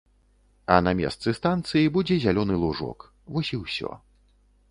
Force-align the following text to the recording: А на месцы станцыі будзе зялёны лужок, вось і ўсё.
А 0.75 0.77
на 0.85 0.93
месцы 1.01 1.33
станцыі 1.39 1.91
будзе 1.97 2.17
зялёны 2.25 2.55
лужок, 2.63 2.99
вось 3.35 3.53
і 3.55 3.59
ўсё. 3.67 3.91